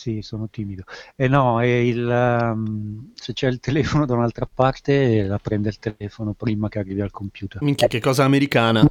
[0.00, 0.84] Sì, sono timido.
[1.14, 5.78] E no, è il, um, se c'è il telefono da un'altra parte, la prende il
[5.78, 7.60] telefono prima che arrivi al computer.
[7.60, 8.82] Minchia, che cosa americana.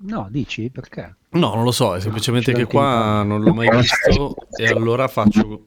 [0.00, 1.16] No, dici perché?
[1.30, 5.08] No, non lo so, è semplicemente ce che qua non l'ho mai visto e allora
[5.08, 5.64] faccio...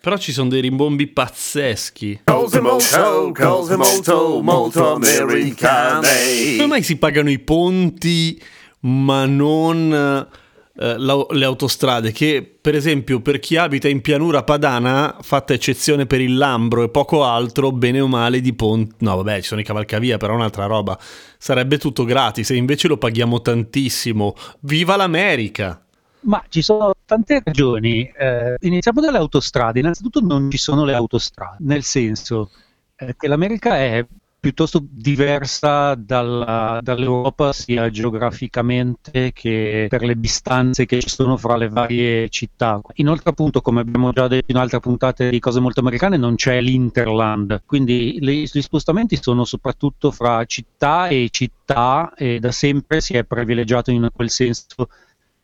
[0.00, 2.22] Però ci sono dei rimbombi pazzeschi.
[2.24, 6.56] Cose molto, cose molto, molto americane.
[6.56, 8.42] Come mai si pagano i ponti
[8.80, 10.26] ma non
[10.74, 12.12] eh, le autostrade?
[12.12, 16.88] Che per esempio per chi abita in pianura padana, fatta eccezione per il Lambro e
[16.88, 18.94] poco altro, bene o male di ponti...
[18.98, 20.98] No vabbè, ci sono i cavalcavia, però è un'altra roba.
[21.38, 24.34] Sarebbe tutto gratis e invece lo paghiamo tantissimo.
[24.60, 25.84] Viva l'America!
[26.24, 28.02] Ma ci sono tante ragioni.
[28.16, 29.80] Eh, iniziamo dalle autostrade.
[29.80, 32.50] Innanzitutto non ci sono le autostrade, nel senso
[32.96, 34.06] eh, che l'America è
[34.42, 41.68] piuttosto diversa dalla- dall'Europa sia geograficamente che per le distanze che ci sono fra le
[41.68, 42.80] varie città.
[42.94, 46.60] Inoltre appunto, come abbiamo già detto in altre puntate di cose molto americane, non c'è
[46.60, 53.14] l'Interland, quindi le- gli spostamenti sono soprattutto fra città e città e da sempre si
[53.14, 54.88] è privilegiato in quel senso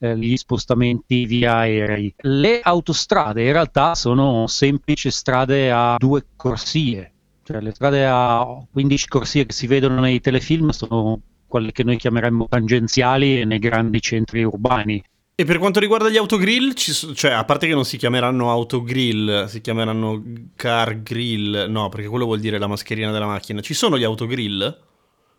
[0.01, 2.13] eh, gli spostamenti via aerei.
[2.17, 7.13] Le autostrade in realtà sono semplici strade a due corsie,
[7.49, 11.97] cioè le strade a 15 corsie che si vedono nei telefilm sono quelle che noi
[11.97, 15.03] chiameremmo tangenziali nei grandi centri urbani.
[15.35, 19.47] E per quanto riguarda gli autogrill, so- cioè a parte che non si chiameranno autogrill,
[19.47, 20.23] si chiameranno
[20.57, 23.63] car grill, no, perché quello vuol dire la mascherina della macchina.
[23.63, 24.81] Ci sono gli autogrill?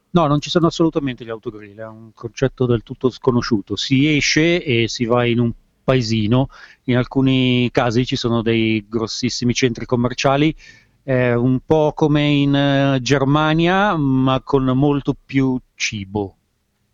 [0.10, 3.76] No, non ci sono assolutamente gli autogrill, è un concetto del tutto sconosciuto.
[3.76, 5.52] Si esce e si va in un
[5.84, 6.48] paesino,
[6.86, 10.56] in alcuni casi ci sono dei grossissimi centri commerciali,
[11.04, 16.36] eh, un po' come in eh, Germania, ma con molto più cibo.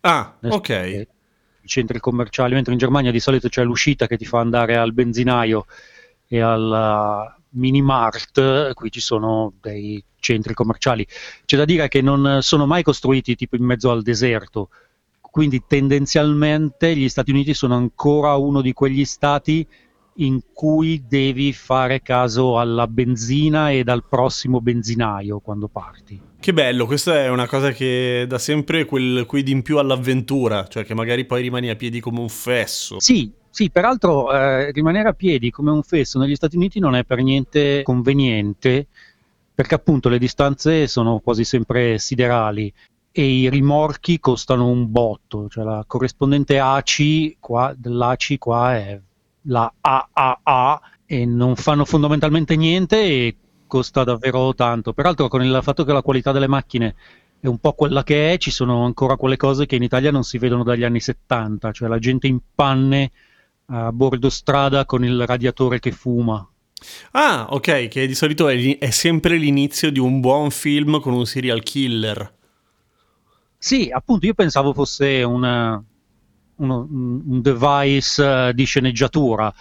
[0.00, 0.68] Ah, Nel ok.
[1.62, 4.92] I centri commerciali, mentre in Germania di solito c'è l'uscita che ti fa andare al
[4.92, 5.66] benzinaio
[6.28, 11.06] e al uh, mini mart, qui ci sono dei centri commerciali.
[11.44, 14.68] C'è da dire che non sono mai costruiti tipo in mezzo al deserto,
[15.20, 19.66] quindi tendenzialmente gli Stati Uniti sono ancora uno di quegli stati
[20.16, 26.20] in cui devi fare caso alla benzina e dal prossimo benzinaio quando parti.
[26.38, 30.84] Che bello, questa è una cosa che dà sempre quel quid in più all'avventura, cioè
[30.84, 33.00] che magari poi rimani a piedi come un fesso.
[33.00, 37.04] Sì, sì, peraltro eh, rimanere a piedi come un fesso negli Stati Uniti non è
[37.04, 38.86] per niente conveniente,
[39.54, 42.72] perché appunto le distanze sono quasi sempre siderali
[43.10, 49.00] e i rimorchi costano un botto, cioè la corrispondente ACI qua, dell'ACI qua è
[49.46, 53.36] la AAA e non fanno fondamentalmente niente e
[53.66, 54.92] costa davvero tanto.
[54.92, 56.94] Peraltro con il fatto che la qualità delle macchine
[57.40, 60.24] è un po' quella che è, ci sono ancora quelle cose che in Italia non
[60.24, 63.10] si vedono dagli anni 70, cioè la gente in panne
[63.66, 66.48] a bordo strada con il radiatore che fuma.
[67.12, 71.26] Ah, ok, che di solito è, è sempre l'inizio di un buon film con un
[71.26, 72.34] serial killer.
[73.58, 75.82] Sì, appunto, io pensavo fosse una-
[76.56, 79.52] uno- un device eh, di sceneggiatura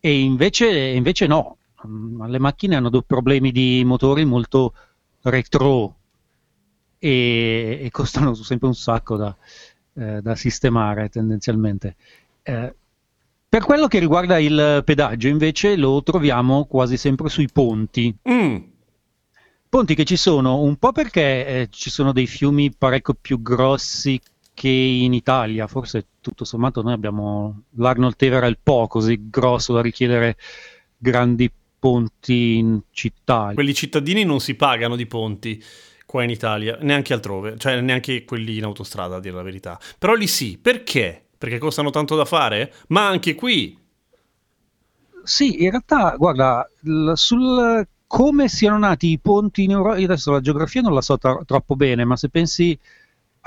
[0.00, 1.56] e invece, invece no.
[1.86, 4.74] Mm, Le macchine hanno dei problemi di motori molto
[5.22, 5.96] retro
[6.98, 9.36] e, e costano sempre un sacco da,
[9.94, 11.96] eh, da sistemare tendenzialmente.
[12.42, 12.74] Eh,
[13.48, 18.14] per quello che riguarda il pedaggio, invece, lo troviamo quasi sempre sui ponti.
[18.28, 18.56] Mm,
[19.68, 24.18] Ponti che ci sono un po' perché eh, ci sono dei fiumi parecchio più grossi
[24.58, 30.36] che in Italia, forse tutto sommato noi abbiamo l'Arnold Everett po' così grosso da richiedere
[30.96, 33.52] grandi ponti in città.
[33.54, 35.62] quelli cittadini non si pagano di ponti
[36.04, 39.78] qua in Italia, neanche altrove, cioè neanche quelli in autostrada, a dire la verità.
[39.96, 41.24] Però lì sì, perché?
[41.38, 42.74] Perché costano tanto da fare?
[42.88, 43.78] Ma anche qui.
[45.22, 50.32] Sì, in realtà, guarda, l- sul come siano nati i ponti in Europa, io adesso
[50.32, 52.76] la geografia non la so tra- troppo bene, ma se pensi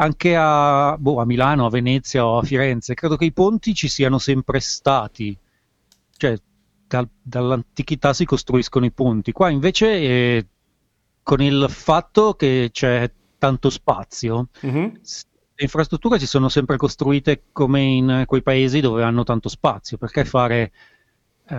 [0.01, 3.87] anche a, boh, a Milano, a Venezia o a Firenze, credo che i ponti ci
[3.87, 5.37] siano sempre stati.
[6.17, 6.37] Cioè,
[6.87, 9.31] dal- dall'antichità si costruiscono i ponti.
[9.31, 10.45] Qua invece eh,
[11.23, 14.99] con il fatto che c'è tanto spazio, Mhm.
[15.01, 15.23] s-
[15.55, 19.97] le infrastrutture si sono sempre costruite come in quei paesi dove hanno tanto spazio.
[19.97, 20.71] Perché fare,
[21.45, 21.55] eh,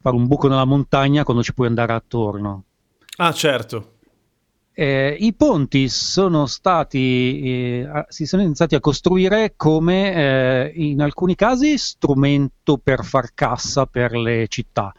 [0.00, 2.64] fare un buco nella montagna quando ci puoi andare attorno?
[3.18, 3.91] Ah, certo.
[4.74, 11.34] Eh, I ponti sono stati, eh, si sono iniziati a costruire come eh, in alcuni
[11.34, 14.94] casi strumento per far cassa per le città,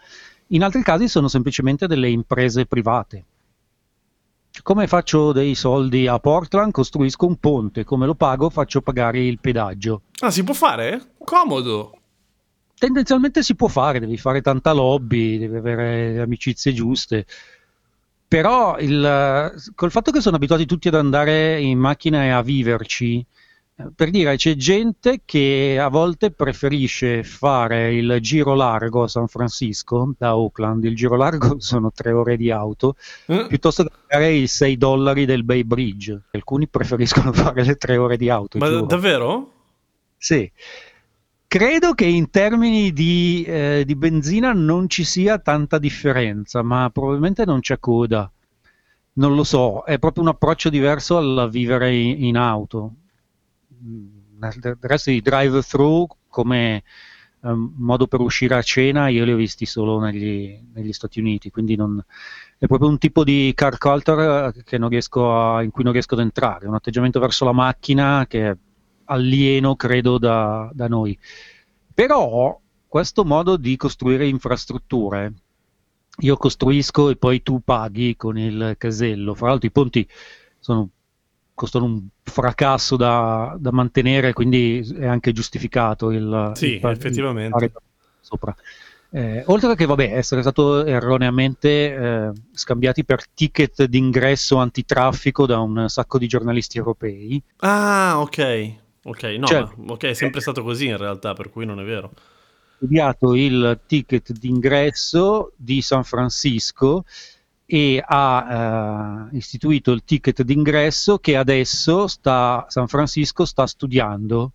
[0.47, 3.25] in altri casi sono semplicemente delle imprese private.
[4.61, 6.71] Come faccio dei soldi a Portland?
[6.71, 8.51] Costruisco un ponte, come lo pago?
[8.51, 10.03] Faccio pagare il pedaggio.
[10.19, 11.13] Ah, si può fare?
[11.17, 11.97] Comodo.
[12.77, 17.25] Tendenzialmente si può fare, devi fare tanta lobby, devi avere le amicizie giuste.
[18.33, 23.23] Però il, col fatto che sono abituati tutti ad andare in macchina e a viverci,
[23.75, 29.27] eh, per dire, c'è gente che a volte preferisce fare il giro largo a San
[29.27, 30.83] Francisco da Oakland.
[30.85, 32.95] Il giro largo sono tre ore di auto,
[33.27, 33.45] Eh?
[33.47, 36.19] piuttosto che pagare i 6 dollari del Bay Bridge.
[36.31, 38.57] Alcuni preferiscono fare le tre ore di auto.
[38.57, 38.85] Ma giuro.
[38.87, 39.51] davvero?
[40.17, 40.51] Sì.
[41.53, 47.45] Credo che in termini di, eh, di benzina non ci sia tanta differenza, ma probabilmente
[47.45, 48.27] non c'è coda.
[49.13, 52.93] Non lo so, è proprio un approccio diverso al vivere in, in auto.
[53.83, 56.81] Mm, Del resto i drive-thru come
[57.43, 61.51] ehm, modo per uscire a cena io li ho visti solo negli, negli Stati Uniti,
[61.51, 62.03] quindi non-
[62.57, 66.67] è proprio un tipo di car culture eh, a- in cui non riesco ad entrare,
[66.67, 68.57] un atteggiamento verso la macchina che
[69.05, 71.17] alieno, credo, da, da noi.
[71.93, 75.33] Però questo modo di costruire infrastrutture,
[76.19, 79.33] io costruisco e poi tu paghi con il casello.
[79.33, 80.07] Fra l'altro i ponti
[80.59, 80.89] sono-
[81.53, 87.51] costano un fracasso da, da mantenere, quindi è anche giustificato il, Sì, il effettivamente.
[87.51, 87.71] fare
[88.21, 88.55] sopra.
[89.11, 95.87] Eh, oltre che vabbè, essere stato erroneamente eh, scambiati per ticket d'ingresso antitraffico da un
[95.87, 98.81] sacco di giornalisti europei, Ah, ok.
[99.03, 101.83] Ok, no, Cioè- ma- ok, è sempre stato così in realtà, per cui non è
[101.83, 102.11] vero.
[102.77, 107.05] studiato il ticket d'ingresso di San Francisco
[107.65, 114.51] e ha eh, istituito il ticket d'ingresso che adesso sta, San Francisco sta studiando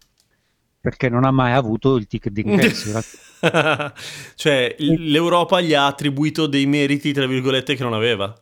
[0.81, 3.01] perché non ha mai avuto il ticket d'ingresso.
[4.35, 8.35] Cioè, l'Europa gli ha attribuito dei meriti, tra virgolette, che non aveva.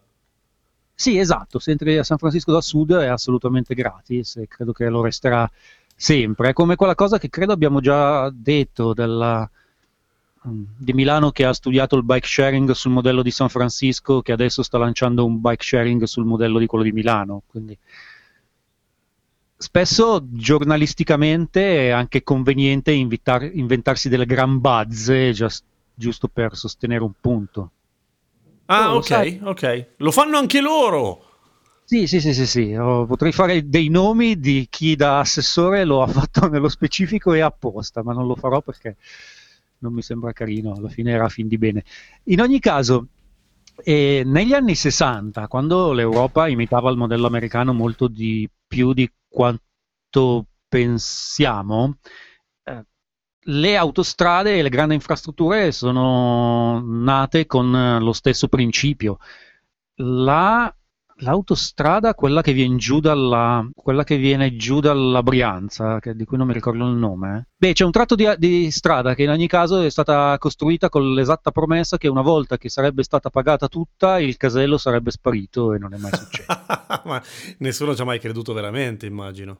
[0.99, 4.88] Sì, esatto, se entri a San Francisco da sud è assolutamente gratis e credo che
[4.88, 5.49] lo resterà
[5.97, 6.51] sempre.
[6.51, 9.49] È come quella cosa che credo abbiamo già detto della-
[10.49, 14.33] mm, di Milano che ha studiato il bike sharing sul modello di San Francisco, che
[14.33, 17.43] adesso sta lanciando un bike sharing sul modello di quello di Milano.
[17.47, 17.77] Quindi
[19.59, 25.63] spesso giornalisticamente è anche conveniente invitar- inventarsi delle gran bazze gias-
[25.95, 27.71] giusto per sostenere un punto.
[28.67, 29.41] Ah, Oh, ok, sai.
[29.43, 29.87] ok.
[29.99, 31.23] Lo fanno anche loro!
[31.88, 32.73] Sì, sì, sì, sì, sì.
[32.75, 38.03] Potrei fare dei nomi di chi da assessore lo ha fatto nello specifico e apposta,
[38.03, 38.97] ma non lo farò perché
[39.79, 41.85] non mi sembra carino, alla fine era fin di bene.
[42.25, 43.09] In ogni caso,
[43.85, 50.47] eh, negli anni 60, quando l'Europa imitava il modello americano molto di più di quanto
[50.69, 51.99] pensiamo,
[52.65, 52.85] eh,
[53.49, 59.19] le autostrade e le grandi infrastrutture sono nate con lo stesso principio.
[59.99, 60.75] La-
[61.18, 66.37] l'autostrada, quella che viene giù dalla, quella che viene giù dalla Brianza, che- di cui
[66.37, 67.38] non mi ricordo il nome.
[67.38, 67.46] eh.
[67.56, 71.14] Beh, c'è un tratto di, di strada che in ogni caso è stata costruita con
[71.14, 75.78] l'esatta promessa che una volta che sarebbe stata pagata tutta, il casello sarebbe sparito e
[75.78, 76.46] non è mai successo.
[77.04, 77.23] Ma
[77.58, 79.58] nessuno ci ha mai creduto veramente, immagino.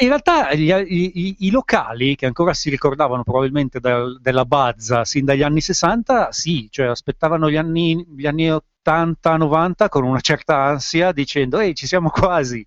[0.00, 5.24] In realtà gli- i, i- locali che ancora si ricordavano probabilmente dal- della Bazza sin
[5.24, 8.50] dagli anni 60, sì, cioè aspettavano gli anni, gli anni
[8.84, 12.66] 80-90 con una certa ansia dicendo ehi ci siamo quasi,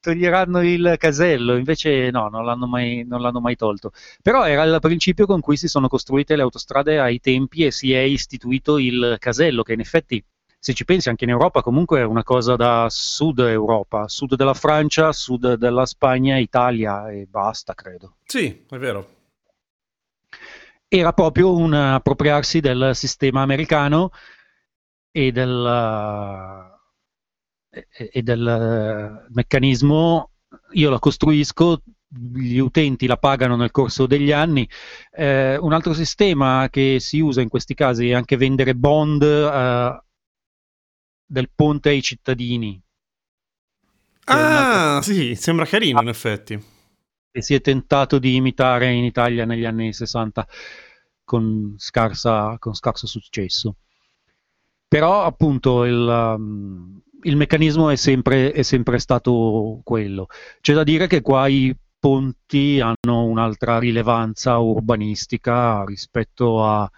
[0.00, 3.92] toglieranno il casello, invece no, non l'hanno mai, non l'hanno mai tolto.
[4.20, 7.92] Però era il principio con cui si sono costruite le autostrade ai tempi e si
[7.92, 10.22] è istituito il casello, che in effetti
[10.58, 14.54] se ci pensi anche in Europa comunque è una cosa da sud Europa, sud della
[14.54, 18.18] Francia, sud della Spagna, Italia e basta, credo.
[18.24, 19.08] Sì, è vero.
[20.86, 24.10] Era proprio un appropriarsi del sistema americano
[25.12, 25.66] e del,
[27.70, 30.30] e- e del meccanismo,
[30.72, 34.68] io la costruisco, gli utenti la pagano nel corso degli anni.
[35.10, 40.02] Eh, un altro sistema che si usa in questi casi è anche vendere bond eh,
[41.26, 42.80] del ponte ai cittadini.
[44.26, 46.58] Ah, sì, sembra carino in effetti.
[47.30, 50.46] che si è tentato di imitare in Italia negli anni 60.
[51.24, 53.76] con, scarsa, con scarso successo.
[54.92, 60.26] Però appunto il, um, il meccanismo è sempre, è sempre stato quello.
[60.60, 66.90] C'è da dire che qua i ponti hanno un'altra rilevanza urbanistica rispetto a...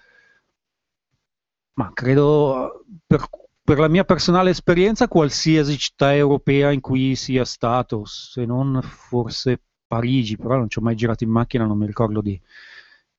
[1.75, 3.29] Ma credo, per,
[3.63, 9.63] per la mia personale esperienza, qualsiasi città europea in cui sia stato, se non forse
[9.87, 12.41] Parigi, però non ci ho mai girato in macchina, non mi ricordo di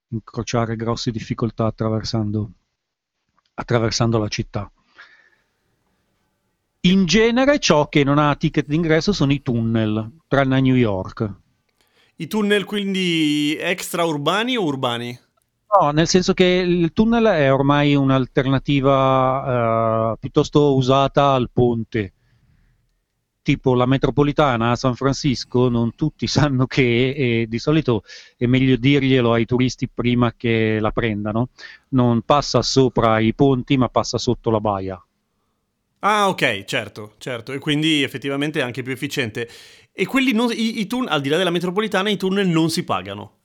[0.09, 2.51] incrociare grosse difficoltà attraversando,
[3.55, 4.71] attraversando la città.
[6.81, 11.33] In genere ciò che non ha ticket d'ingresso sono i tunnel, tranne a New York.
[12.17, 15.19] I tunnel quindi extraurbani o urbani?
[15.77, 22.13] No, nel senso che il tunnel è ormai un'alternativa uh, piuttosto usata al ponte.
[23.45, 28.01] Tipo la metropolitana a San Francisco, non tutti sanno che e di solito
[28.35, 31.49] è meglio dirglielo ai turisti prima che la prendano.
[31.89, 34.99] Non passa sopra i ponti, ma passa sotto la baia.
[35.99, 39.47] Ah, ok, certo, certo, e quindi effettivamente è anche più efficiente.
[39.91, 42.83] E quelli, non, i, i tunnel, al di là della metropolitana, i tunnel non si
[42.83, 43.41] pagano.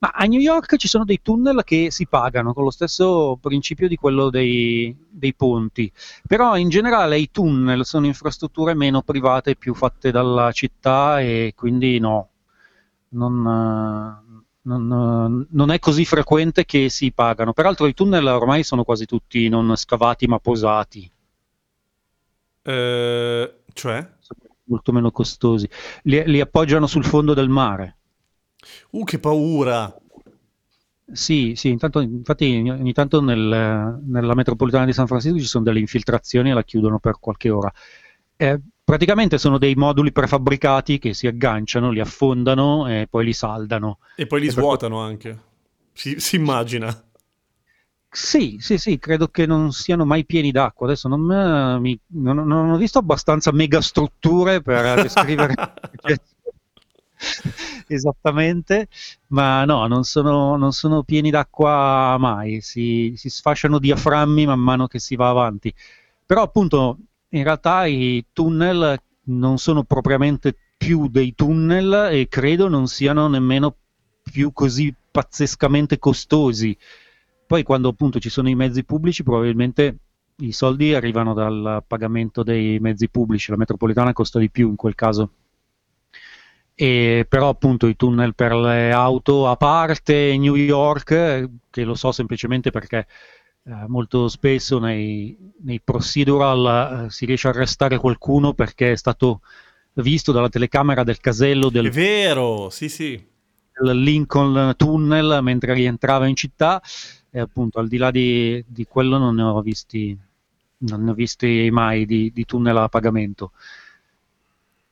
[0.00, 3.88] Ma a New York ci sono dei tunnel che si pagano con lo stesso principio
[3.88, 5.90] di quello dei, dei, ponti,
[6.24, 11.98] però in generale i tunnel sono infrastrutture meno private, più fatte dalla città e quindi
[11.98, 12.28] no,
[13.10, 13.42] non,
[14.62, 17.52] non, non è così frequente che si pagano.
[17.52, 21.10] Peraltro i tunnel ormai sono quasi tutti non scavati ma posati.
[22.62, 24.06] Uh, cioè?
[24.64, 25.68] Molto meno costosi.
[26.02, 27.97] Li, li, appoggiano sul fondo del mare.
[28.90, 29.94] Uh, che paura!
[31.10, 35.78] Sì, sì, intanto, infatti ogni tanto nel, nella metropolitana di San Francisco ci sono delle
[35.78, 37.72] infiltrazioni e la chiudono per qualche ora.
[38.36, 43.98] Eh, praticamente sono dei moduli prefabbricati che si agganciano, li affondano e poi li saldano.
[44.16, 45.06] E poi li e svuotano per...
[45.06, 45.38] anche.
[45.92, 47.04] Si, si immagina.
[48.10, 50.86] Sì, sì, sì, credo che non siano mai pieni d'acqua.
[50.86, 55.54] Adesso non, mi, non, non ho visto abbastanza megastrutture per descrivere
[57.88, 58.88] esattamente,
[59.28, 64.86] ma no, non sono, non sono, pieni d'acqua mai, si, si sfasciano diaframmi man mano
[64.86, 65.72] che si va avanti.
[66.24, 66.98] Però appunto,
[67.30, 73.74] in realtà i tunnel non sono propriamente più dei tunnel e credo non siano nemmeno
[74.22, 76.76] più così pazzescamente costosi
[77.48, 79.96] poi quando appunto ci sono i mezzi pubblici probabilmente
[80.40, 84.94] i soldi arrivano dal pagamento dei mezzi pubblici, la metropolitana costa di più in quel
[84.94, 85.30] caso.
[86.80, 92.12] E però appunto i tunnel per le auto a parte New York, che lo so
[92.12, 93.08] semplicemente perché
[93.64, 99.40] eh, molto spesso nei, nei procedural eh, si riesce a arrestare qualcuno perché è stato
[99.94, 101.88] visto dalla telecamera del casello del...
[101.88, 103.26] È vero, sì sì.
[103.80, 106.80] Lincoln Tunnel mentre rientrava in città
[107.28, 110.16] e appunto al di là di, di quello non ne ho visti,
[110.78, 113.50] non ne ho visti mai di, di tunnel a pagamento.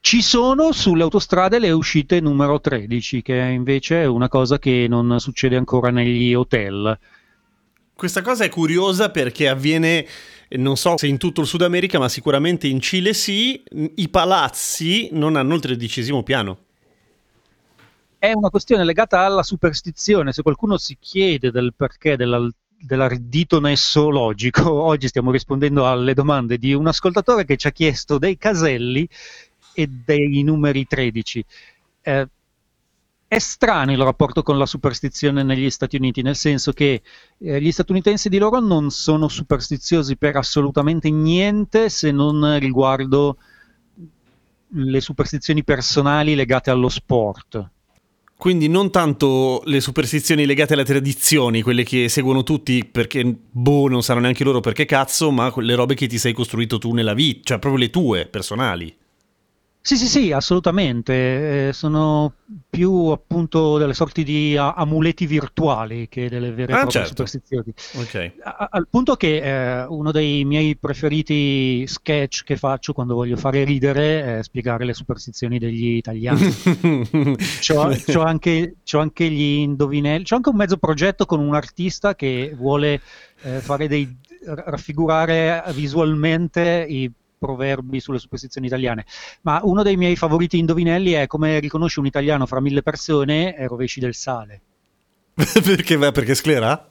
[0.06, 5.18] Ci sono sulle autostrade le uscite numero 13, che invece è una cosa che non
[5.18, 6.96] succede ancora negli hotel.
[7.92, 10.06] Questa cosa è curiosa perché avviene,
[10.50, 13.60] non so se in tutto il Sud America, ma sicuramente in Cile sì,
[13.96, 16.58] i palazzi non hanno il tredicesimo piano
[18.18, 20.32] è una questione legata alla superstizione.
[20.32, 22.48] Se qualcuno si chiede del perché della,
[22.78, 28.18] dell'ardito nesso logico, oggi stiamo rispondendo alle domande di un ascoltatore che ci ha chiesto
[28.18, 29.08] dei caselli
[29.76, 31.44] e dei numeri 13.
[32.00, 32.28] Eh,
[33.28, 37.02] è strano il rapporto con la superstizione negli Stati Uniti, nel senso che
[37.38, 43.36] eh, gli statunitensi di loro non sono superstiziosi per assolutamente niente se non riguardo
[44.68, 47.70] le superstizioni personali legate allo sport.
[48.38, 54.02] Quindi non tanto le superstizioni legate alle tradizioni, quelle che seguono tutti perché, boh, non
[54.02, 57.40] sanno neanche loro perché cazzo, ma le robe che ti sei costruito tu nella vita,
[57.44, 58.94] cioè proprio le tue, personali.
[59.86, 61.68] Sì, sì, sì, assolutamente.
[61.68, 62.32] Eh, sono
[62.68, 67.24] più appunto delle sorti di amuleti virtuali che delle vere e ah, proprie certo.
[67.24, 67.72] superstizioni.
[67.94, 68.32] Okay.
[68.42, 73.62] A- al punto che eh, uno dei miei preferiti sketch che faccio quando voglio fare
[73.62, 76.40] ridere è spiegare le superstizioni degli italiani.
[77.62, 82.16] c'ho, c'ho, anche, c'ho, anche, gli indovinelli, c'ho anche un mezzo progetto con un artista
[82.16, 83.00] che vuole
[83.42, 89.04] eh, fare dei raffigurare visualmente i proverbi sulle superstizioni italiane,
[89.42, 93.66] ma uno dei miei favoriti indovinelli è come riconosci un italiano fra mille persone e
[93.66, 94.60] rovesci del sale.
[95.34, 96.90] perché, perché sclera?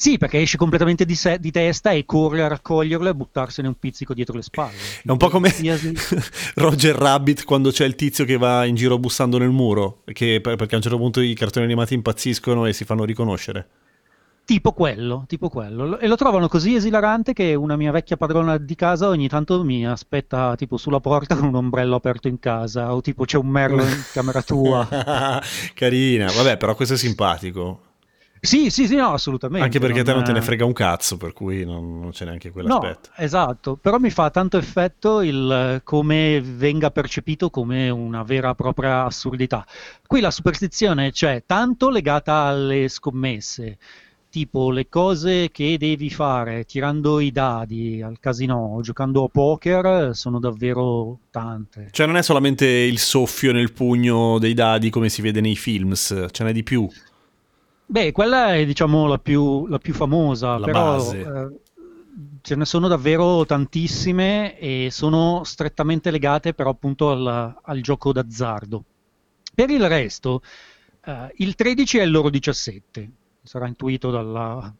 [0.00, 3.78] Sì, perché esce completamente di, se- di, testa e corre a raccoglierlo e buttarsene un
[3.78, 4.78] pizzico dietro le spalle.
[5.04, 5.52] È un po' come
[6.54, 10.72] Roger Rabbit quando c'è il tizio che va in giro bussando nel muro, che, perché
[10.72, 13.68] a un certo punto i cartoni animati impazziscono e si fanno riconoscere.
[14.50, 16.00] Tipo quello, tipo quello.
[16.00, 19.86] E lo trovano così esilarante che una mia vecchia padrona di casa ogni tanto mi
[19.86, 23.84] aspetta tipo sulla porta con un ombrello aperto in casa o tipo c'è un merlo
[23.84, 24.88] in camera tua.
[25.72, 27.82] Carina, vabbè, però questo è simpatico.
[28.40, 29.64] Sì, sì, sì, no, assolutamente.
[29.66, 32.48] Anche perché te non te ne frega un cazzo, per cui non, non c'è neanche
[32.48, 33.10] No, quell'aspetto.
[33.18, 38.54] esatto, però mi fa tanto effetto il eh, come venga percepito come una vera e
[38.56, 39.64] propria assurdità.
[40.04, 43.78] Qui la superstizione c'è tanto legata alle scommesse,
[44.30, 50.38] tipo le cose che devi fare tirando i dadi al casino, giocando a poker, sono
[50.38, 51.88] davvero tante.
[51.90, 56.26] Cioè non è solamente il soffio nel pugno dei dadi come si vede nei films,
[56.30, 56.88] ce n'è di più.
[57.86, 61.18] Beh, quella è diciamo la più, la più famosa, La però base.
[61.20, 61.60] eh,
[62.40, 68.84] ce ne sono davvero tantissime e sono strettamente legate però appunto al, al gioco d'azzardo.
[69.52, 70.40] Per il resto,
[71.04, 73.10] eh, il 13 è il loro 17,
[73.42, 74.74] sarà intuito dalla,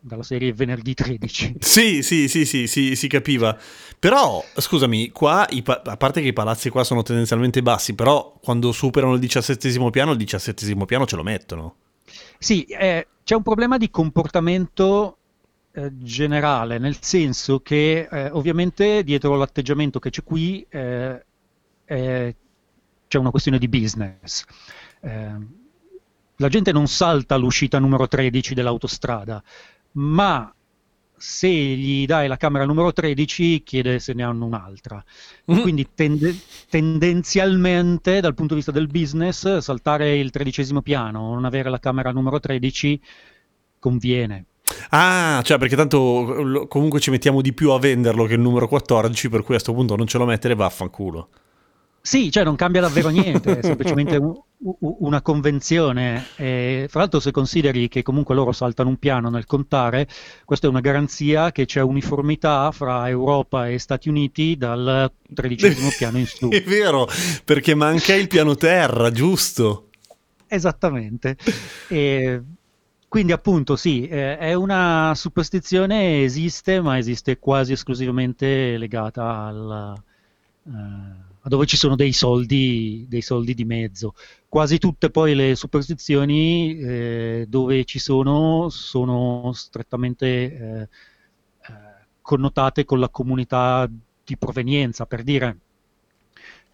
[0.00, 1.56] dalla serie Venerdì 13.
[1.60, 3.56] Sì, sì, sì, sì, sì, si capiva.
[3.98, 8.38] Però, scusami, qua, i pa- a parte che i palazzi qua sono tendenzialmente bassi, però
[8.42, 11.74] quando superano il diciassettesimo piano, il diciassettesimo piano ce lo mettono.
[12.38, 15.18] Sì, eh, c'è un problema di comportamento
[15.72, 21.24] eh, generale, nel senso che eh, ovviamente dietro l'atteggiamento che c'è qui eh,
[21.84, 22.36] eh,
[23.06, 24.44] c'è una questione di business.
[26.40, 29.42] La gente non salta all'uscita numero 13 dell'autostrada,
[29.92, 30.50] ma
[31.14, 35.04] se gli dai la camera numero 13 chiede se ne hanno un'altra.
[35.44, 35.60] Mhm.
[35.60, 36.34] quindi tende-
[36.70, 42.10] tendenzialmente, dal punto di vista del business, saltare il tredicesimo piano, non avere la camera
[42.10, 42.98] numero 13
[43.78, 44.46] conviene.
[44.90, 49.28] Ah, cioè perché tanto comunque ci mettiamo di più a venderlo che il numero 14,
[49.28, 51.28] per cui a sto punto non ce lo mettere vaffanculo.
[52.00, 56.26] Sì, cioè non cambia davvero niente, è semplicemente un- una convenzione.
[56.36, 60.06] E, fra l'altro, se consideri che comunque loro saltano un piano nel contare,
[60.44, 66.18] questa è una garanzia che c'è uniformità fra Europa e Stati Uniti dal tredicesimo piano
[66.18, 66.48] in su.
[66.48, 67.08] È vero,
[67.44, 69.88] perché manca il piano terra, giusto?
[70.46, 71.36] Esattamente.
[71.88, 72.42] E
[73.10, 79.94] quindi appunto sì, eh, è una superstizione, esiste, ma esiste quasi esclusivamente legata al,
[80.66, 80.70] eh,
[81.40, 84.14] a dove ci sono dei soldi, dei soldi di mezzo.
[84.50, 90.88] Quasi tutte poi le superstizioni eh, dove ci sono sono strettamente eh, eh,
[92.20, 93.88] connotate con la comunità
[94.24, 95.58] di provenienza, per dire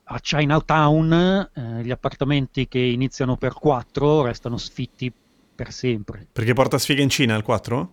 [0.04, 5.12] a Chinatown eh, gli appartamenti che iniziano per 4 restano sfitti
[5.54, 6.26] per sempre.
[6.32, 7.90] Perché porta sfiga in Cina il 4?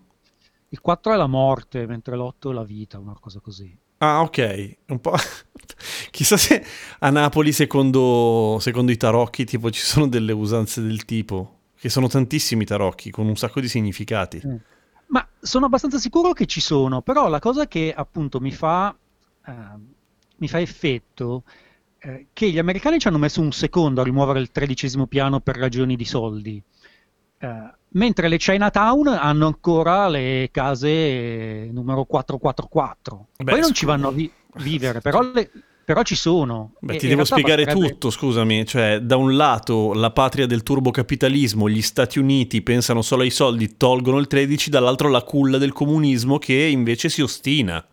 [0.70, 3.78] Il 4 è la morte, mentre l'8 è la vita, una cosa così.
[4.04, 4.76] Ah, ok.
[4.88, 5.16] Un po'...
[6.12, 6.64] Chissà se
[7.00, 11.60] a Napoli, secondo, secondo i tarocchi, tipo, ci sono delle usanze del tipo.
[11.78, 14.42] Che sono tantissimi tarocchi, con un sacco di significati.
[14.46, 14.56] Mm.
[15.08, 18.96] Ma sono abbastanza sicuro che ci sono, però la cosa che appunto mi fa,
[19.46, 19.52] eh,
[20.38, 21.44] mi fa effetto
[22.00, 25.58] eh, che gli americani ci hanno messo un secondo a rimuovere il tredicesimo piano per
[25.58, 26.62] ragioni di soldi,
[27.44, 33.28] Eh, mentre le Chinatown hanno ancora le case eh, numero 444.
[33.38, 35.50] Beh, Poi non scu- ci vanno a vi- vivere, però, le-
[35.84, 36.74] però ci sono.
[36.80, 38.66] Beh, E ti devo spiegare basterebbe- tutto, scusami.
[38.66, 43.76] Cioè, da un lato la patria del turbocapitalismo, gli Stati Uniti pensano solo ai soldi,
[43.76, 47.86] tolgono il 13, dall'altro la culla del comunismo che invece si ostina.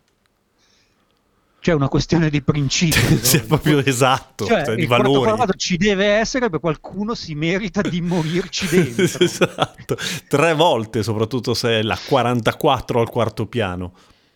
[1.61, 2.99] C'è una questione di principio.
[3.21, 7.81] Sì, è proprio esatto, Cioè, cioè, di quadrato ci deve essere perché qualcuno si merita
[7.81, 9.23] di morirci dentro.
[9.23, 9.95] esatto,
[10.27, 13.93] tre volte, soprattutto se è la 44 al quarto piano.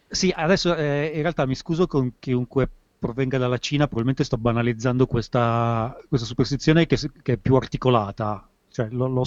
[0.08, 5.08] Sì, adesso eh, in realtà mi scuso con chiunque provenga dalla Cina, probabilmente sto banalizzando
[5.08, 8.48] questa, questa superstizione che, che è più articolata.
[8.72, 9.24] Cioè, lo- lo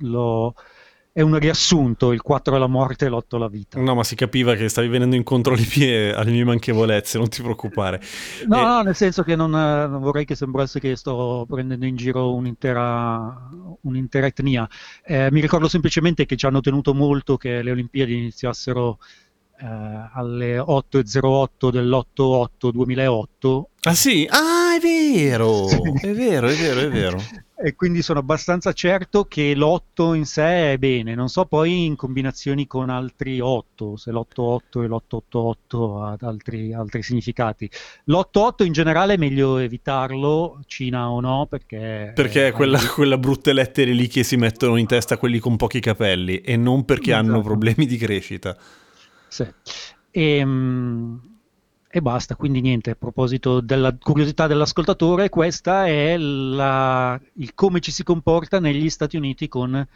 [0.00, 0.54] lo-
[1.16, 3.80] è un riassunto, il 4 è la morte e l'8 è la vita.
[3.80, 7.40] No, ma si capiva che stavi venendo incontro alle mie, alle mie manchevolezze, non ti
[7.40, 8.02] preoccupare.
[8.46, 11.86] No, Eh, no, nel senso che non, eh, non vorrei che sembrasse che sto prendendo
[11.86, 13.48] in giro un'intera,
[13.80, 14.68] un'intera etnia.
[15.02, 18.98] Eh, mi ricordo semplicemente che ci hanno tenuto molto che le Olimpiadi iniziassero
[19.58, 19.64] eh,
[20.12, 24.26] alle 8.08 dell'8-8-2008 Ah sì?
[24.28, 25.68] Ah, è vero!
[25.68, 27.22] È vero, è vero, è vero.
[27.54, 31.94] e quindi sono abbastanza certo che l'8 in sé è bene, non so poi in
[31.94, 37.70] combinazioni con altri 8, se l'8-8 e l'8-8-8 ha altri, altri significati.
[38.06, 42.10] L'8-8 in generale è meglio evitarlo, Cina o no, perché...
[42.12, 45.54] Perché è quella, hai- quella brutte lettere lì che si mettono in testa quelli con
[45.56, 47.42] pochi capelli e non perché hanno Esatto.
[47.44, 48.56] problemi di crescita.
[49.28, 49.46] Sì.
[50.10, 51.16] E, mm,
[51.88, 57.90] e basta, quindi niente, a proposito della curiosità dell'ascoltatore, questa è la- il come ci
[57.92, 59.86] si comporta negli Stati Uniti con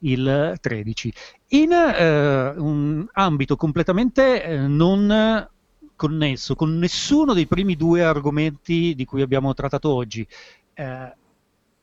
[0.00, 1.12] il 13,
[1.48, 5.48] in eh, un ambito completamente eh, non
[5.96, 10.26] connesso con nessuno dei primi due argomenti di cui abbiamo trattato oggi.
[10.74, 11.14] Eh,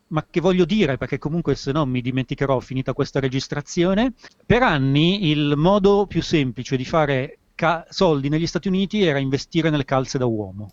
[0.07, 4.13] ma che voglio dire, perché comunque se no mi dimenticherò finita questa registrazione,
[4.45, 9.69] per anni il modo più semplice di fare ca- soldi negli Stati Uniti era investire
[9.69, 10.71] nelle calze da uomo.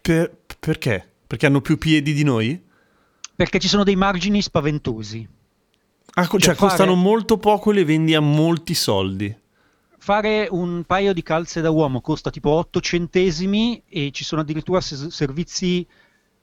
[0.00, 1.12] Per- perché?
[1.26, 2.62] Perché hanno più piedi di noi?
[3.34, 5.26] Perché ci sono dei margini spaventosi.
[6.16, 9.34] Ah, cioè, Cioè, fare- costano molto poco e le vendi a molti soldi.
[9.98, 14.80] Fare un paio di calze da uomo costa tipo 8 centesimi e ci sono addirittura
[14.80, 15.86] se- servizi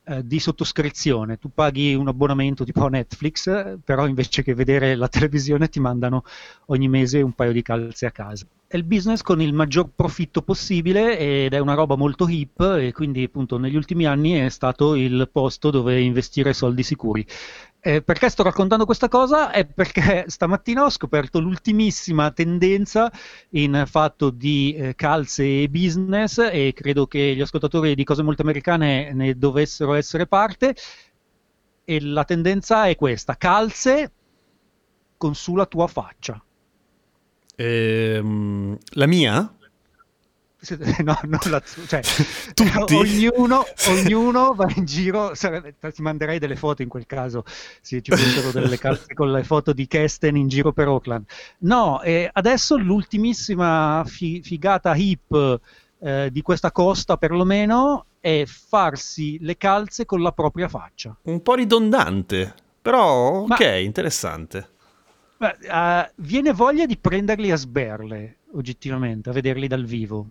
[0.03, 1.37] eh, di sottoscrizione.
[1.37, 6.23] Tu paghi un abbonamento tipo Netflix, però invece che vedere la televisione ti mandano
[6.67, 8.45] ogni mese un paio di calze a casa.
[8.65, 12.93] È il business con il maggior profitto possibile ed è una roba molto hip e
[12.93, 17.25] quindi appunto negli ultimi anni è stato il posto dove investire soldi sicuri.
[17.83, 19.49] Eh, perché sto raccontando questa cosa?
[19.49, 23.11] È perché stamattina ho scoperto l'ultimissima tendenza
[23.51, 28.43] in fatto di eh, calze e business e credo che gli ascoltatori di cose molto
[28.43, 30.75] americane ne dovessero essere parte.
[31.83, 34.11] E la tendenza è questa: calze
[35.17, 36.39] con sulla tua faccia.
[37.55, 39.55] Ehm, la mia?
[41.03, 42.01] No, non la tua, cioè,
[42.53, 42.93] Tutti?
[42.95, 47.43] ognuno, ognuno va in giro, sarebbe- ti manderei delle foto in quel caso,
[47.81, 51.25] se ci fossero delle calze con le foto di Kesten in giro per Oakland.
[51.59, 55.59] No, eh, adesso l'ultimissima fi- figata hip
[55.99, 61.15] eh, di questa costa perlomeno è farsi le calze con la propria faccia.
[61.23, 64.69] Un po' ridondante, però Ma- ok, interessante.
[65.37, 70.27] Beh, eh, viene voglia di prenderli a sberle, oggettivamente, a vederli dal vivo.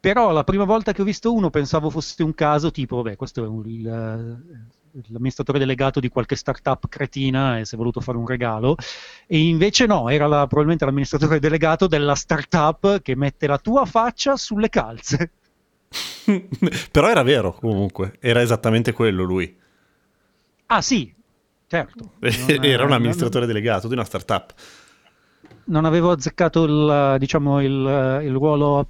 [0.00, 3.44] Però la prima volta che ho visto uno pensavo fosse un caso tipo, vabbè, questo
[3.44, 8.16] è un- il, eh, l'amministratore delegato di qualche startup cretina e si è voluto fare
[8.16, 8.76] un regalo.
[9.26, 14.36] E invece no, era la- probabilmente l'amministratore delegato della startup che mette la tua faccia
[14.36, 15.32] sulle calze.
[16.90, 19.54] però era vero comunque, era esattamente quello lui.
[20.66, 21.12] Ah sì,
[21.66, 22.12] certo.
[22.20, 24.54] Non- era un non- amministratore delegato di una startup.
[25.64, 28.88] non avevo azzeccato il, diciamo, il, il ruolo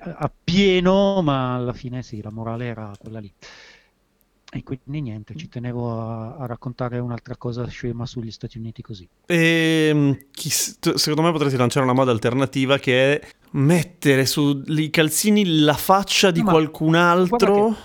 [0.00, 3.32] a, a- a pieno, ma alla fine sì, la morale era quella lì.
[4.50, 9.08] E quindi niente, ci tenevo a, a raccontare un'altra cosa scema sugli Stati Uniti così.
[9.26, 15.60] E, mm, chi- secondo me potresti lanciare una moda alternativa che è mettere sui calzini
[15.60, 17.52] la faccia di Ma qualcun altro.
[17.54, 17.76] guarda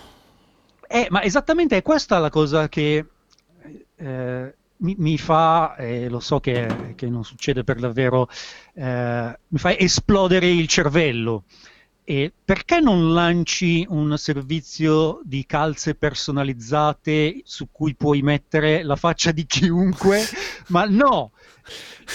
[0.88, 3.06] Eh, ma esattamente è questa la cosa che
[3.96, 8.28] eh, mi, mi fa, e lo so che, che non succede per davvero,
[8.74, 11.46] eh, mi fa esplodere il cervello.
[12.10, 19.32] E perché non lanci un servizio di calze personalizzate su cui puoi mettere la faccia
[19.32, 20.20] di chiunque?
[20.70, 21.34] Ma no,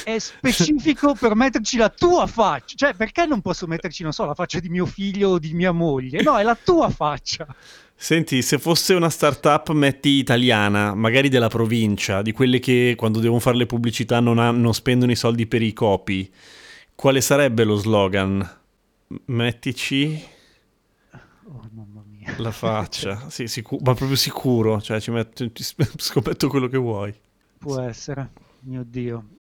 [0.02, 2.74] è specifico per metterci la tua faccia.
[2.74, 5.70] Cioè, perché non posso metterci, non so, la faccia di mio figlio o di mia
[5.70, 6.22] moglie?
[6.22, 7.46] No, è la tua faccia.
[7.94, 13.38] Senti, se fosse una startup metti italiana, magari della provincia, di quelle che quando devono
[13.38, 16.28] fare le pubblicità non, ha- non spendono i soldi per i copy,
[16.96, 18.62] quale sarebbe lo slogan?
[19.26, 20.22] Mettici
[21.46, 22.34] Oh, mamma mia.
[22.38, 26.78] la faccia, sì, sicu- ma proprio sicuro, cioè ci metto, ti sp- scommetto quello che
[26.78, 27.14] vuoi.
[27.58, 29.36] Può essere, mio Dio.